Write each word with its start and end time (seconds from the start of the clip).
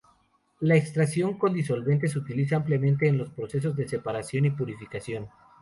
La 0.61 0.75
extracción 0.75 1.37
con 1.37 1.53
disolventes 1.53 2.13
se 2.13 2.17
utiliza 2.17 2.55
ampliamente 2.55 3.07
en 3.07 3.19
los 3.19 3.29
procesos 3.29 3.75
de 3.75 3.87
separación 3.87 4.45
y 4.45 4.49
purificación. 4.49 5.27